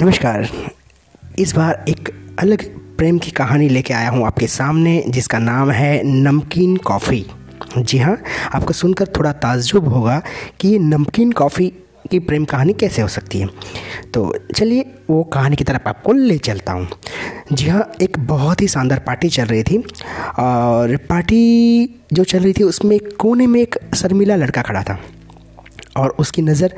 नमस्कार। 0.00 0.48
इस 1.38 1.54
बार 1.54 1.84
एक 1.88 2.08
अलग 2.38 2.62
प्रेम 2.96 3.18
की 3.18 3.30
कहानी 3.30 3.68
लेके 3.68 3.94
आया 3.94 4.08
हूँ 4.10 4.24
आपके 4.26 4.46
सामने, 4.46 5.04
जिसका 5.08 5.38
नाम 5.38 5.70
है 5.70 6.02
नमकीन 6.04 6.76
कॉफ़ी। 6.76 7.24
जी 7.78 7.98
हाँ 7.98 8.16
आपको 8.54 8.72
सुनकर 8.72 9.06
थोड़ा 9.16 9.32
ताज्जुब 9.32 9.88
होगा 9.88 10.20
कि 10.60 10.68
ये 10.68 10.78
नमकीन 10.78 11.32
कॉफ़ी 11.32 11.68
की 12.10 12.18
प्रेम 12.18 12.44
कहानी 12.44 12.72
कैसे 12.72 13.02
हो 13.02 13.08
सकती 13.08 13.40
है। 13.40 13.48
तो 14.14 14.32
चलिए, 14.56 14.84
वो 15.10 15.22
कहानी 15.24 15.56
की 15.56 15.64
तरफ़ 15.64 15.88
आपको 15.88 16.12
ले 16.12 16.38
चलता 16.38 16.72
हूँ। 16.72 16.88
जी 17.52 17.68
हाँ 17.68 17.90
एक 18.02 18.18
बहुत 18.26 18.62
ही 18.62 18.68
शानदार 18.68 18.98
पार्टी 18.98 19.28
चल 19.28 19.44
रही 19.44 19.62
थी, 19.62 19.78
और 20.38 20.96
पार्टी 21.08 22.04
जो 22.12 22.24
चल 22.24 22.42
रही 22.42 22.52
थी, 22.52 22.64
उसमें 22.64 22.98
कोने 23.18 23.46
में 23.46 23.60
एक 23.60 23.78
शर्मिला 23.94 24.36
लड़का 24.36 24.62
खड़ा 24.62 24.82
था, 24.82 24.98
और 25.96 26.16
उसकी 26.18 26.42
नज़र 26.42 26.74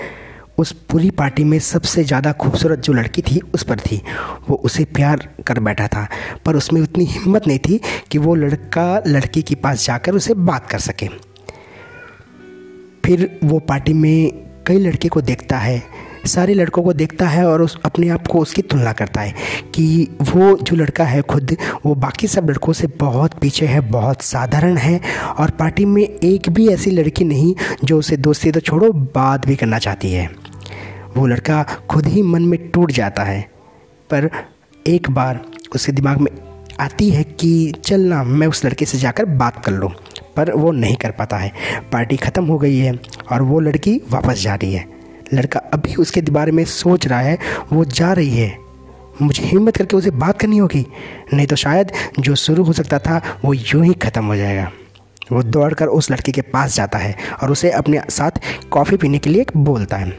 उस 0.59 0.73
पूरी 0.73 1.11
पार्टी 1.11 1.45
में 1.45 1.59
सबसे 1.59 2.05
ज़्यादा 2.05 2.33
खूबसूरत 2.33 2.79
जो 2.79 2.93
लड़की 2.93 3.23
थी, 3.23 3.41
उस 3.55 3.63
पर 3.63 3.81
थी। 3.81 4.03
वो 4.51 4.57
उसे 4.57 4.85
प्यार 4.85 5.29
कर 5.47 5.61
बैठा 5.61 5.87
था, 5.87 6.09
पर 6.47 6.57
उसमें 6.57 6.81
उतनी 6.81 7.05
हिम्मत 7.05 7.47
नहीं 7.47 7.59
थी 7.59 7.81
कि 8.11 8.19
वो 8.19 8.35
लड़का, 8.35 9.03
लड़की 9.07 9.43
के 9.43 9.55
पास 9.55 9.87
जाकर 9.87 10.15
उसे 10.15 10.35
बात 10.35 10.71
कर 10.71 10.79
सके। 10.79 11.09
फिर 13.05 13.39
वो 13.45 13.59
पार्टी 13.59 13.93
में 13.93 14.47
कई 14.67 14.79
लड़के 14.79 15.09
को 15.09 15.21
देखता 15.21 15.59
है 15.59 16.06
सारे 16.27 16.55
लड़कों 16.55 16.83
को 16.83 16.93
देखता 16.93 17.29
है 17.29 17.47
और 17.47 17.63
उस, 17.63 17.79
अपने 17.85 18.09
आप 18.09 18.27
को 18.27 18.39
उसकी 18.39 18.63
तुलना 18.63 18.93
करता 18.93 19.21
है 19.21 19.35
कि 19.75 20.09
वो 20.23 20.57
जो 20.59 20.77
लड़का 20.77 21.05
है 21.05 21.23
खुद, 21.25 21.57
वो 21.87 21.95
बाकी 21.97 22.27
सब 22.27 22.51
लड़कों 22.51 22.73
से 22.73 22.87
बहुत 23.01 23.35
पीछे 23.41 23.67
है, 23.67 23.81
बहुत 23.91 24.23
साधारण 24.23 24.77
है 24.77 25.01
और 25.39 25.51
पार्टी 25.51 25.85
में 25.85 26.03
एक 26.03 26.49
भी 26.49 26.69
ऐसी 26.69 26.91
लड़की 26.91 27.25
नहीं 27.25 27.55
जो 27.85 27.99
उसे 27.99 28.17
दोस्ती 28.19 28.51
तो 28.51 28.61
छोड़ो, 28.61 28.93
बात 28.93 29.47
भी 29.47 29.57
करना 29.57 29.79
चाहती 29.79 30.13
है। 30.13 30.31
वो 31.17 31.27
लड़का 31.27 31.63
खुद 31.91 32.07
ही 32.07 32.23
मन 32.23 32.43
में 32.43 32.59
टूट 32.71 32.93
जाता 32.93 33.23
है, 33.23 33.41
पर 34.11 34.31
एक 34.87 35.11
बार 35.11 35.41
उसके 35.75 35.93
दिमाग 35.93 36.19
में 36.19 36.31
आती 36.81 37.09
है 37.11 37.23
कि 37.25 37.73
चल 37.85 38.01
ना, 38.01 38.23
मैं 38.25 38.47
उस 38.47 38.65
लड़के 38.65 38.85
से 38.85 38.99
जाकर 38.99 39.25
बात 39.25 39.65
कर 39.65 39.73
लूँ, 39.73 39.91
पर 40.37 40.51
वो 40.53 40.73
नहीं 40.73 40.97
कर 40.97 41.11
पाता 41.11 41.37
है। 41.37 41.53
पार्टी 41.93 42.17
ख़त्म 42.17 42.45
हो 42.45 42.59
गई 42.59 42.77
है 42.77 42.93
और 43.33 43.43
वो 43.43 43.61
लड़की 43.61 44.01
वापस 44.11 44.43
जा 44.43 44.55
रही 44.55 44.73
है। 44.73 44.85
लड़का 45.35 45.61
अभी 45.61 45.95
उसके 45.95 46.21
बारे 46.21 46.53
में 46.53 46.65
सोच 46.65 47.07
रहा 47.07 47.21
है, 47.21 47.39
वो 47.73 47.85
जा 47.85 48.13
रही 48.13 48.37
है। 48.37 48.59
मुझे 49.23 49.43
हिम्मत 49.43 49.77
करके 49.77 49.97
उसे 49.97 50.11
बात 50.11 50.41
करनी 50.41 50.59
होगी। 50.59 50.87
नहीं 51.35 51.47
तो 51.47 51.57
शायद 51.57 51.93
जो 52.21 52.35
शुरू 52.35 52.65
हो 52.65 52.73
सकता 52.73 52.99
था, 52.99 53.39
वो 53.45 53.55
यूँ 53.55 53.85
ही 53.85 53.93
ख़त्म 53.93 54.25
हो 54.25 54.37
जाएगा। 54.37 54.71
वो 55.33 55.43
दौड़कर 55.43 55.87
उस 55.87 56.11
लड़के 56.11 56.33
के 56.33 56.41
पास 56.41 56.77
जाता 56.77 56.99
है 56.99 57.17
और 57.43 57.51
उसे 57.51 57.71
अपने 57.71 58.01
साथ 58.11 58.31
कॉफ़ी 58.71 58.97
पीने 58.97 59.19
के 59.19 59.31
लिए 59.31 59.47
बोलता 59.57 59.97
है। 59.97 60.19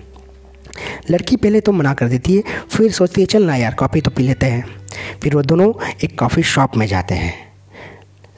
लड़की 1.12 1.36
पहले 1.36 1.60
तो 1.60 1.72
मना 1.72 1.94
कर 1.94 2.08
देती 2.08 2.36
है, 2.36 2.44
फिर 2.70 2.92
सोचती 2.92 3.22
है, 3.22 3.28
चल 3.28 3.44
ना 3.44 3.56
यार, 3.56 3.74
कॉफ़ी 3.74 4.02
तो 4.02 4.12
पी 4.12 4.24
लेते 4.24 4.46
हैं। 4.46 4.66
फिर 5.24 5.36
वो 5.36 5.42
दोनों 5.42 5.74
एक 6.04 6.20
कॉफ़ी 6.20 6.44
शॉप 6.44 6.78
में 6.78 6.88
जाते 6.88 7.16
हैं। 7.16 7.47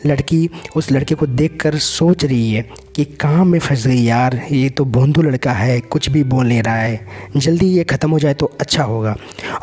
लड़की 0.05 0.49
उस 0.75 0.91
लड़के 0.91 1.15
को 1.15 1.25
देखकर 1.27 1.77
सोच 1.77 2.23
रही 2.25 2.51
है 2.53 2.61
कि 2.95 3.05
कहाँ 3.05 3.45
में 3.45 3.57
फंस 3.59 3.85
गई 3.87 4.01
यार। 4.01 4.39
ये 4.51 4.69
तो 4.69 4.85
भोंदू 4.85 5.21
लड़का 5.21 5.51
है, 5.51 5.79
कुछ 5.81 6.09
भी 6.09 6.23
बोल 6.25 6.47
नहीं 6.47 6.61
रहा 6.63 6.75
है। 6.75 7.31
जल्दी 7.37 7.67
ये 7.67 7.83
ख़त्म 7.83 8.11
हो 8.11 8.19
जाए 8.19 8.33
तो 8.33 8.51
अच्छा 8.61 8.83
होगा। 8.83 9.15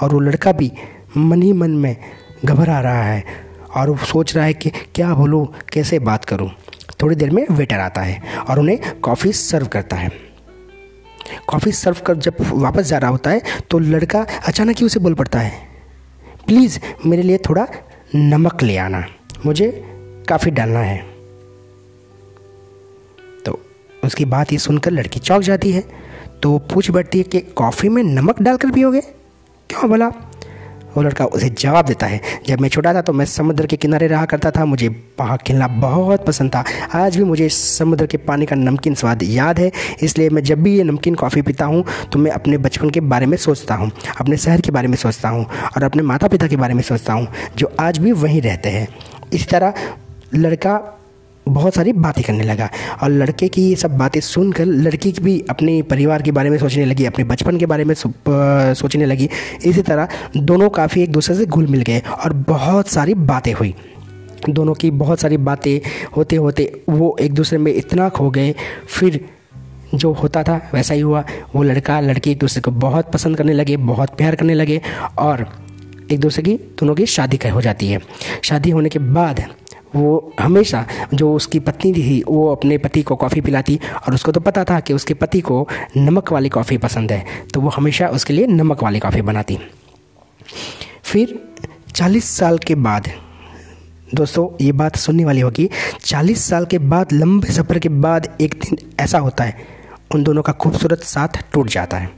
और 0.03 0.13
वो 0.13 0.21
लड़का 0.21 0.53
भी 0.53 0.71
मन 1.17 1.43
ही 1.43 1.53
मन 1.53 1.71
में 1.73 1.97
घबरा 2.45 2.81
रहा 2.81 3.03
है 3.03 3.25
और 3.77 3.91
वो 3.91 4.05
सोच 4.07 4.35
रहा 4.37 4.45
है 4.45 4.55
कि 4.55 4.71
क्या 4.95 5.15
बोलूँ, 5.15 5.47
कैसे 5.73 5.99
बात 6.01 6.25
करूँ। 6.25 6.51
थोड़ी 7.03 7.17
देर 7.17 7.31
में 7.31 7.45
वेटर 7.51 7.79
आता 7.79 8.03
है 8.03 8.21
और 8.41 8.59
उन्हें 8.59 9.01
कॉफ़ी 9.01 9.33
सर्व 9.33 9.67
करता 9.67 9.97
है। 9.97 10.11
कॉफ़ी 11.49 11.73
सर्व 11.73 11.97
कर 12.07 12.17
जब 12.17 12.37
वापस 12.43 12.87
जा 12.87 12.99
रहा 12.99 13.11
होता 13.11 13.31
है 13.31 13.63
तो 13.71 13.79
लड़का 13.79 14.27
अचानक 14.49 14.79
ही 14.79 14.87
उसे 14.87 15.01
बोल 15.01 15.15
पड़ता 15.15 15.39
है, 15.39 15.53
प्लीज़ 16.47 16.79
मेरे 17.07 17.23
लिए 17.23 17.39
थोड़ा 17.41 17.67
नमक 18.15 18.63
ले 18.63 18.77
आना। 18.79 19.05
मुझे 19.47 19.69
काफ़ी 20.27 20.51
डालना 20.51 20.81
है। 20.81 20.99
तो 23.45 23.59
उसकी 24.05 24.25
बात 24.27 24.53
ये 24.53 24.59
सुनकर 24.59 24.91
लड़की 24.91 25.21
चौंक 25.21 25.43
जाती 25.43 25.73
है। 25.73 25.85
तो 26.43 26.51
वो 26.51 26.59
पूछ 26.73 26.91
बैठती 26.91 27.19
है 27.19 27.25
कि, 27.25 27.41
कॉफ़ी 27.41 27.89
में 27.89 28.03
नमक 28.05 28.43
डालकर 28.43 28.71
पियोगे? 28.71 29.01
क्यों 29.01 29.89
बोला? 29.89 30.13
वो 30.97 31.03
लड़का 31.03 31.25
उसे 31.27 31.49
जवाब 31.51 31.87
देता 31.87 32.07
है, 32.07 32.21
जब 32.47 32.61
मैं 32.61 32.69
छोटा 32.69 32.93
था 32.95 33.01
तो 33.03 33.13
मैं 33.13 33.25
समुद्र 33.27 33.67
के 33.67 33.77
किनारे 33.77 34.07
रहा 34.07 34.25
करता 34.25 34.51
था। 34.51 34.65
मुझे 34.65 34.89
वहाँ 35.21 35.37
खेलना 35.39 35.67
बहुत 35.69 36.25
पसंद 36.27 36.51
था। 36.55 36.65
आज 36.95 37.17
भी 37.17 37.25
मुझे 37.25 37.49
समुद्र 37.49 38.07
के 38.07 38.17
पानी 38.19 38.47
का 38.47 38.57
नमकीन 38.57 38.95
स्वाद 38.95 39.23
याद 39.23 39.59
है। 39.59 39.71
इसलिए 40.03 40.31
मैं 40.31 40.43
जब 40.43 40.63
भी 40.63 40.77
ये 40.77 40.85
नमकीन 40.85 41.15
कॉफ़ी 41.15 41.43
पीता 41.43 41.65
हूँ 41.65 41.85
तो 42.13 42.19
मैं 42.19 42.31
अपने 42.31 42.59
बचपन 42.59 42.91
के 42.91 43.01
बारे 43.03 43.27
में 43.27 43.37
सोचता 43.37 43.75
हूँ, 43.75 43.91
अपने 44.21 44.37
शहर 44.37 44.61
के 44.61 44.71
बारे 44.71 44.89
में 44.89 44.97
सोचता 44.97 45.29
हूँ 45.29 45.45
और 45.45 45.83
अपने 45.83 46.03
माता 46.03 46.29
पिता 46.29 46.47
के 46.47 46.57
बारे 46.57 46.75
में 46.75 46.83
सोचता 46.83 47.13
हूँ, 47.13 47.29
जो 47.57 47.73
आज 47.81 47.99
भी 47.99 48.13
वहीं 48.15 48.41
रहते 48.43 48.71
हैं। 48.71 48.89
इस 49.33 49.49
तरह 49.49 49.75
लड़का 50.35 50.81
बहुत 51.47 51.75
सारी 51.75 51.93
बातें 51.93 52.23
करने 52.25 52.45
लगा 52.45 52.69
और 53.03 53.11
लड़के 53.11 53.49
की 53.49 53.69
ये 53.69 53.75
सब 53.77 53.97
बातें 53.99 54.21
सुनकर 54.21 54.65
लड़की 54.65 55.13
भी 55.21 55.39
अपने 55.51 55.81
परिवार 55.83 56.23
के 56.23 56.31
बारे 56.31 56.51
में 56.51 56.57
सोचने 56.59 56.85
लगी, 56.85 57.05
अपने 57.05 57.25
बचपन 57.25 57.57
के 57.57 57.67
बारे 57.67 57.85
में 57.85 57.95
सोचने 57.95 59.07
लगी। 59.07 59.29
इसी 59.65 59.83
तरह 59.83 60.09
दोनों 60.37 60.69
काफ़ी 60.71 61.03
एक 61.03 61.13
दूसरे 61.13 61.35
से 61.37 61.47
घुल 61.47 61.67
मिल 61.67 61.83
गए 61.83 61.99
और 61.99 62.33
बहुत 62.49 62.89
सारी 62.89 63.15
बातें 63.15 63.53
हुई। 63.53 63.75
दोनों 64.49 64.75
की 64.75 64.91
बहुत 64.93 65.21
सारी 65.21 65.37
बातें 65.39 65.81
होते 66.17 66.37
होते 66.37 66.71
वो 66.89 67.17
एक 67.21 67.35
दूसरे 67.35 67.59
में 67.59 67.73
इतना 67.75 68.09
खो 68.09 68.31
गए। 68.31 68.55
फिर 68.89 69.25
जो 69.95 70.13
होता 70.13 70.43
था 70.43 70.57
वैसा 70.75 70.95
ही 70.95 71.01
हुआ। 71.01 71.25
वो 71.55 71.63
लड़का 71.63 72.01
लड़की 72.01 72.31
एक 72.31 72.39
दूसरे 72.39 72.61
को 72.63 72.71
बहुत 72.71 73.13
पसंद 73.13 73.37
करने 73.37 73.53
लगे, 73.53 73.77
बहुत 73.77 74.17
प्यार 74.17 74.35
करने 74.35 74.55
लगे 74.55 74.81
और 75.19 75.47
एक 76.13 76.21
दूसरे 76.21 76.43
की, 76.43 76.55
दोनों 76.81 76.95
की 76.95 77.07
शादी 77.07 77.39
हो 77.49 77.61
जाती 77.61 77.89
है। 77.89 78.01
शादी 78.45 78.71
होने 78.71 78.89
के 78.89 78.99
बाद 78.99 79.45
वो 79.97 80.33
हमेशा 80.41 80.85
जो 81.15 81.33
उसकी 81.35 81.61
पत्नी 81.61 81.93
थी, 81.93 82.23
वो 82.29 82.47
अपने 82.49 82.79
पति 82.79 83.03
को 83.03 83.17
कॉफ़ी 83.17 83.41
पिलाती 83.41 83.79
और 83.99 84.15
उसको 84.15 84.33
तो 84.33 84.41
पता 84.41 84.65
था 84.65 84.81
कि 84.81 84.95
उसके 84.95 85.15
पति 85.17 85.41
को 85.41 85.67
नमक 85.97 86.33
वाली 86.33 86.49
कॉफ़ी 86.49 86.79
पसंद 86.79 87.13
है 87.13 87.25
तो 87.53 87.61
वो 87.61 87.69
हमेशा 87.69 88.09
उसके 88.11 88.33
लिए 88.33 88.47
नमक 88.47 88.83
वाली 88.83 88.99
कॉफ़ी 89.01 89.23
बनाती। 89.23 89.59
फिर 91.05 91.39
चालीस 91.95 92.25
साल 92.31 92.59
के 92.59 92.75
बाद, 92.77 93.09
दोस्तों, 94.15 94.49
ये 94.61 94.73
बात 94.73 94.97
सुनने 94.97 95.25
वाली 95.25 95.41
होगी, 95.41 95.69
चालीस 96.03 96.45
साल 96.45 96.65
के 96.65 96.79
बाद, 96.81 97.13
लंबे 97.13 97.53
सफ़र 97.53 97.79
के 97.79 97.89
बाद 97.89 98.29
एक 98.41 98.55
दिन 98.55 98.79
ऐसा 99.01 99.19
होता 99.19 99.45
है, 99.45 99.57
उन 100.15 100.23
दोनों 100.23 100.43
का 100.43 100.53
खूबसूरत 100.55 101.03
साथ 101.05 101.43
टूट 101.53 101.69
जाता 101.69 101.97
है। 101.97 102.11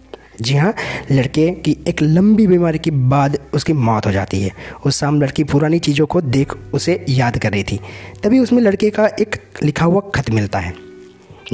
जी 0.43 0.55
हाँ 0.55 0.75
लड़के 1.13 1.51
की 1.51 1.77
एक 1.89 2.03
लंबी 2.03 2.47
बीमारी 2.47 2.79
के 2.79 2.91
बाद 2.91 3.39
उसकी 3.55 3.73
मौत 3.73 4.07
हो 4.07 4.13
जाती 4.13 4.43
है। 4.43 4.51
उस 4.87 5.01
शाम 5.01 5.21
लड़की 5.23 5.45
पुरानी 5.45 5.79
चीज़ों 5.79 6.07
को 6.07 6.21
देख 6.21 6.53
उसे 6.75 7.07
याद 7.09 7.39
कर 7.39 7.53
रही 7.53 7.65
थी। 7.65 7.81
तभी 8.25 8.39
उसमें 8.39 8.63
लड़के 8.63 8.91
का 8.91 9.07
एक 9.07 9.37
लिखा 9.63 9.85
हुआ 9.85 10.01
खत 10.01 10.31
मिलता 10.31 10.59
है। 10.59 10.75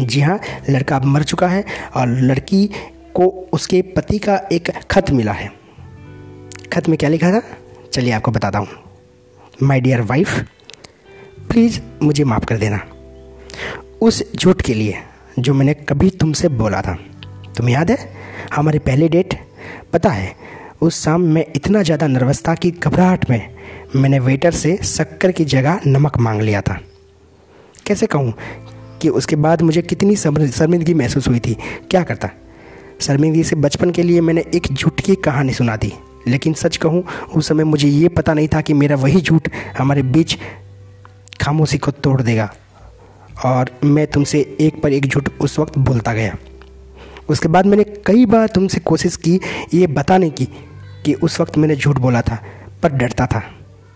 जी 0.01 0.21
हाँ 0.21 0.41
लड़का 0.71 0.97
अब 0.97 1.05
मर 1.05 1.23
चुका 1.23 1.49
है 1.49 1.65
और 1.97 2.09
लड़की 2.09 2.71
को 3.15 3.49
उसके 3.53 3.83
पति 3.83 4.19
का 4.19 4.37
एक 4.53 4.71
खत 4.91 5.11
मिला 5.11 5.33
है। 5.33 5.53
खत 6.73 6.89
में 6.89 6.99
क्या 6.99 7.11
लिखा 7.11 7.31
था? 7.31 7.43
चलिए 7.93 8.13
आपको 8.13 8.31
बताता 8.31 8.59
हूँ। 8.59 8.69
माई 9.63 9.81
डियर 9.81 10.01
वाइफ 10.01 10.39
प्लीज़ 11.51 11.81
मुझे 12.03 12.25
माफ़ 12.25 12.45
कर 12.45 12.57
देना। 12.57 12.81
उस 14.03 14.37
झूठ 14.37 14.63
के 14.63 14.75
लिए 14.75 14.95
जो 15.39 15.55
मैंने 15.55 15.75
कभी 15.75 16.11
तुमसे 16.11 16.49
बोला 16.49 16.83
था। 16.83 16.99
तुम्हें 17.57 17.75
याद 17.75 17.91
है? 17.91 17.99
हमारी 18.55 18.79
पहली 18.81 19.09
डेट? 19.09 19.35
पता 19.93 20.11
है, 20.11 20.35
उस 20.83 21.03
शाम 21.05 21.21
मैं 21.25 21.45
इतना 21.57 21.83
ज़्यादा 21.83 22.07
नर्वस 22.07 22.43
था 22.49 22.55
कि 22.55 22.71
घबराहट 22.73 23.29
में 23.31 23.55
मैंने 23.97 24.19
वेटर 24.19 24.53
से 24.53 24.77
शक्कर 24.85 25.33
की 25.33 25.45
जगह 25.47 25.81
नमक 25.87 26.19
मांग 26.19 26.41
लिया 26.41 26.61
था। 26.61 26.79
कैसे 27.87 28.07
कहूँ 28.07 28.33
कि 29.03 29.09
उसके 29.11 29.37
बाद 29.37 29.63
मुझे 29.63 29.83
कितनी 29.83 30.17
शर्मिंदगी 30.17 30.95
महसूस 30.95 31.29
हुई 31.29 31.41
थी? 31.41 31.57
क्या 31.91 32.03
करता? 32.03 32.31
शर्मिंदगी 33.01 33.43
से 33.45 33.57
बचपन 33.57 33.91
के 33.91 34.03
लिए 34.03 34.21
मैंने 34.21 34.45
एक 34.55 34.73
झूठ 34.73 35.01
की 35.01 35.15
कहानी 35.17 35.53
सुना 35.53 35.77
दी, 35.77 35.93
लेकिन 36.29 36.55
सच 36.55 36.77
कहूँ, 36.77 37.03
उस 37.35 37.49
समय 37.49 37.65
मुझे 37.65 37.89
ये 37.89 38.09
पता 38.09 38.35
नहीं 38.35 38.49
था 38.49 38.61
कि 38.61 38.75
मेरा 38.75 38.97
वही 38.97 39.21
झूठ 39.21 39.49
हमारे 39.79 40.03
बीच 40.05 40.37
खामोशी 41.41 41.79
को 41.79 41.91
तोड़ 41.91 42.21
देगा, 42.23 42.53
और 43.45 43.71
मैं 43.85 44.07
तुमसे 44.07 44.41
एक 44.61 44.83
पर 44.83 44.93
एक 44.93 45.07
झूठ 45.07 45.29
उस 45.41 45.59
वक्त 45.59 45.79
बोलता 45.79 46.13
गया। 46.13 46.37
उसके 47.31 47.49
बाद 47.49 47.67
मैंने 47.67 47.85
कई 48.07 48.27
बार 48.27 48.49
तुमसे 48.49 48.81
कोशिश 48.81 49.17
की, 49.17 49.41
ये 49.75 49.87
बताने 49.87 50.31
की, 50.31 50.49
कि 51.05 51.15
उस 51.15 51.41
वक्त 51.41 51.59
मैंने 51.59 51.77
झूठ 51.77 51.99
बोला 51.99 52.23
था, 52.23 52.39
पर 52.83 52.93
डरता 52.93 53.27
था, 53.27 53.43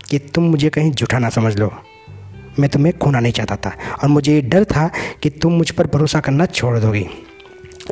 कि 0.09 0.19
तुम 0.19 0.43
मुझे 0.43 0.69
कहीं 0.69 0.91
झूठा 0.91 1.19
ना 1.19 1.29
समझ 1.29 1.57
लो। 1.57 1.71
मैं 2.59 2.69
तुम्हें 2.69 2.97
खोना 2.97 3.19
नहीं 3.19 3.33
चाहता 3.33 3.55
था, 3.55 3.73
और 4.03 4.09
मुझे 4.09 4.33
ये 4.33 4.41
डर 4.41 4.63
था 4.65 4.89
कि 5.23 5.29
तुम 5.29 5.53
मुझ 5.53 5.69
पर 5.71 5.87
भरोसा 5.87 6.19
करना 6.19 6.45
छोड़ 6.45 6.77
दोगी। 6.79 7.05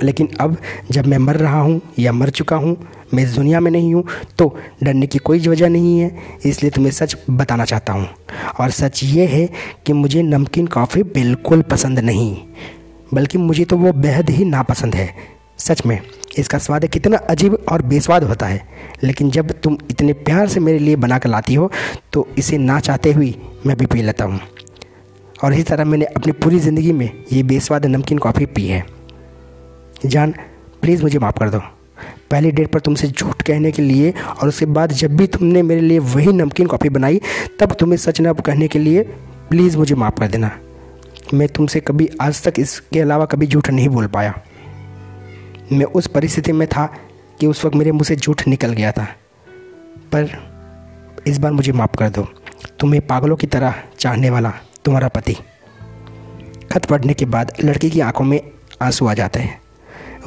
लेकिन 0.04 0.28
अब 0.42 0.58
जब 0.92 1.06
मैं 1.06 1.18
मर 1.18 1.36
रहा 1.36 1.62
हूँ, 1.62 1.82
या 2.00 2.12
मर 2.12 2.30
चुका 2.30 2.56
हूँ, 2.56 2.76
मैं 3.14 3.24
इस 3.24 3.30
दुनिया 3.30 3.60
में 3.60 3.70
नहीं 3.72 3.94
हूँ 3.94 4.04
तो 4.38 4.48
डरने 4.84 5.08
की 5.08 5.20
कोई 5.20 5.48
वजह 5.48 5.70
नहीं 5.70 6.00
है, 6.00 6.40
इसलिए 6.46 6.72
तुम्हें 6.72 6.92
सच 6.92 7.16
बताना 7.30 7.66
चाहता 7.66 7.94
हूँ। 7.94 8.08
और 8.60 8.72
सच 8.72 9.04
ये 9.04 9.26
है 9.26 9.48
कि 9.86 9.94
मुझे 9.94 10.22
नमकीन 10.24 10.68
कॉफ़ी 10.68 11.04
बिल्कुल 11.04 11.62
पसंद 11.62 12.00
नहीं। 12.00 12.36
बल्कि 13.14 13.38
मुझे 13.38 13.66
तो 13.66 13.78
वो 13.78 13.92
बेहद 13.94 14.30
ही 14.30 14.46
नापसंद 14.46 14.96
है। 14.96 15.14
सच 15.60 15.86
में, 15.86 16.00
इसका 16.38 16.58
स्वाद 16.58 16.86
कितना 16.86 17.18
अजीब 17.30 17.54
और 17.72 17.82
बेस्वाद 17.84 18.24
होता 18.24 18.46
है। 18.46 18.62
लेकिन 19.04 19.30
जब 19.32 19.52
तुम 19.54 19.78
इतने 19.92 20.14
प्यार 20.16 20.48
से 20.48 20.60
मेरे 20.60 20.80
लिए 20.80 20.96
बना 20.96 21.18
कर 21.18 21.30
लाती 21.30 21.56
हो 21.56 21.72
तो 22.14 22.28
इसे 22.38 22.58
ना 22.58 22.80
चाहते 22.80 23.12
हुए 23.12 23.34
मैं 23.66 23.78
भी 23.78 23.86
पी 23.86 24.02
लेता 24.02 24.26
हूँ। 24.26 24.40
और 25.44 25.54
इसी 25.54 25.64
तरह 25.64 25.86
मैंने 25.86 26.06
अपनी 26.08 26.32
पूरी 26.34 26.60
ज़िंदगी 26.60 26.92
में 26.92 27.10
ये 27.32 27.42
बेस्वाद 27.44 27.86
नमकीन 27.86 28.18
कॉफ़ी 28.18 28.46
पी 28.46 28.68
है। 28.68 28.84
जान, 30.06 30.34
प्लीज़ 30.82 31.04
मुझे 31.04 31.20
माफ़ 31.20 31.40
कर 31.40 31.50
दो। 31.50 31.60
पहली 32.32 32.52
डेट 32.52 32.72
पर 32.72 32.80
तुमसे 32.80 33.08
झूठ 33.08 33.42
कहने 33.42 33.72
के 33.72 33.82
लिए 33.82 34.14
और 34.32 34.48
उसके 34.48 34.66
बाद 34.68 34.92
जब 34.92 35.16
भी 35.18 35.28
तुमने 35.28 35.62
मेरे 35.62 35.82
लिए 35.82 36.00
वही 36.00 36.34
नमकीन 36.34 36.68
कॉफ़ी 36.68 36.90
बनाई, 36.90 37.22
तब 37.60 37.74
तुम्हें 37.74 37.98
सच 37.98 38.22
न 38.22 38.34
कहने 38.36 38.68
के 38.68 38.80
लिए 38.80 39.04
प्लीज़ 39.50 39.78
मुझे 39.78 39.96
माफ़ 39.96 40.20
कर 40.20 40.28
देना। 40.28 40.52
मैं 41.34 41.48
तुमसे 41.48 41.80
कभी 41.80 42.10
आज 42.22 42.44
तक 42.44 42.54
इसके 42.60 43.00
अलावा 43.00 43.26
कभी 43.26 43.48
झूठ 43.48 43.70
नहीं 43.70 43.90
बोल 43.90 44.08
पाया। 44.08 44.34
मैं 45.72 45.86
उस 45.86 46.08
परिस्थिति 46.08 46.52
में 46.52 46.68
था 46.68 46.86
कि 47.40 47.48
उस 47.48 47.64
वक्त 47.66 47.76
मेरे 47.76 47.92
मुँह 47.92 48.04
से 48.04 48.16
झूठ 48.16 48.48
निकल 48.48 48.74
गया 48.74 48.92
था। 48.92 49.06
पर 50.12 50.30
इस 51.28 51.38
बार 51.38 51.52
मुझे 51.52 51.72
माफ़ 51.72 51.96
कर 51.98 52.10
दो। 52.10 52.28
तुम्हें 52.80 53.06
पागलों 53.08 53.36
की 53.36 53.48
तरह 53.48 53.76
चाहने 54.00 54.30
वाला 54.30 54.54
तुम्हारा 54.86 55.08
पति। 55.08 55.34
खत 56.72 56.86
पढ़ने 56.86 57.14
के 57.14 57.26
बाद 57.26 57.54
लड़की 57.64 57.90
की 57.90 58.00
आँखों 58.00 58.26
में 58.26 58.40
आँसू 58.82 59.08
आ 59.08 59.14
जाते 59.14 59.40
हैं। 59.40 59.62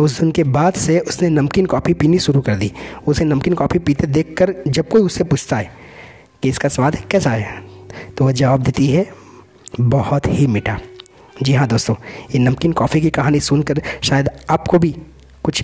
उस 0.01 0.21
दिन 0.21 0.31
के 0.31 0.45
बाद 0.45 0.75
से 0.75 0.99
उसने 1.01 1.29
नमकीन 1.29 1.67
कॉफ़ी 1.67 1.95
पीनी 1.95 2.19
शुरू 2.19 2.41
कर 2.41 2.55
दी। 2.55 2.73
उसे 3.07 3.25
नमकीन 3.25 3.55
कॉफ़ी 3.55 3.79
पीते 3.79 4.07
देखकर 4.07 4.55
जब 4.69 4.89
कोई 4.89 5.03
उससे 5.03 5.25
पूछता 5.25 5.57
है 5.57 5.71
कि 6.43 6.49
इसका 6.49 6.69
स्वाद 6.69 6.97
कैसा 7.11 7.31
है 7.31 7.63
तो 8.19 8.25
वह 8.25 8.33
जवाब 8.33 8.63
देती 8.63 8.87
है, 8.87 9.07
बहुत 9.81 10.27
ही 10.27 10.47
मीठा। 10.47 10.79
जी 11.43 11.53
हाँ 11.55 11.67
दोस्तों, 11.69 11.95
ये 12.35 12.39
नमकीन 12.39 12.73
कॉफ़ी 12.73 13.01
की 13.01 13.11
कहानी 13.11 13.41
सुनकर 13.41 13.81
शायद 14.03 14.29
आपको 14.51 14.79
भी 14.79 14.95
कुछ 15.45 15.63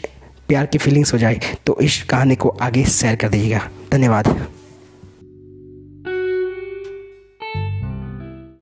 प्यार 0.49 0.67
की 0.67 0.79
फीलिंग्स 0.79 1.13
हो 1.13 1.19
जाए 1.19 1.41
तो 1.67 1.77
इस 1.81 2.03
कहानी 2.03 2.37
को 2.37 2.49
आगे 2.49 2.85
शेयर 2.85 3.17
कर 3.17 3.29
दीजिएगा। 3.29 3.69
धन्यवाद। 3.93 4.29